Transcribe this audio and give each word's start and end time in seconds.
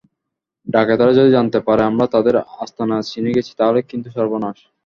ডাকাতেরা 0.67 1.11
যদি 1.13 1.29
জানতে 1.33 1.59
পারে 1.67 1.81
আমরা 1.83 2.05
তাদের 2.13 2.35
আস্তানা 2.57 2.97
চিনে 3.09 3.31
গেছি, 3.35 3.51
তাহলে 3.59 3.79
কিন্তু 3.89 4.07
সর্বনাশ। 4.17 4.57